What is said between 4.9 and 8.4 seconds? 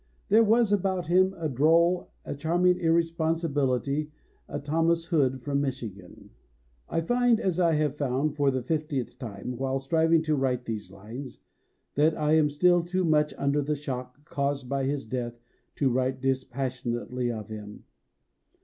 Hood from Michigan. I find, as I have found